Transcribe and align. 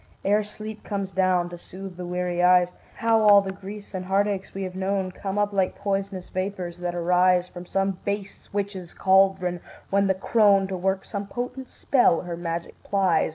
Ere 0.25 0.43
sleep 0.43 0.83
comes 0.83 1.11
down 1.11 1.47
to 1.49 1.59
soothe 1.59 1.95
the 1.95 2.07
weary 2.07 2.41
eyes, 2.41 2.73
How 2.95 3.21
all 3.21 3.39
the 3.39 3.51
griefs 3.51 3.93
and 3.93 4.05
heartaches 4.05 4.51
we 4.51 4.63
have 4.63 4.75
known 4.75 5.11
Come 5.11 5.37
up 5.37 5.53
like 5.53 5.77
pois'nous 5.77 6.31
vapors 6.31 6.79
that 6.79 6.95
arise 6.95 7.47
From 7.47 7.67
some 7.67 7.99
base 8.03 8.51
witch's 8.51 8.95
caldron, 8.95 9.59
when 9.91 10.07
the 10.07 10.15
crone, 10.15 10.65
To 10.69 10.75
work 10.75 11.05
some 11.05 11.27
potent 11.27 11.69
spell, 11.69 12.21
her 12.21 12.35
magic 12.35 12.81
plies. 12.81 13.29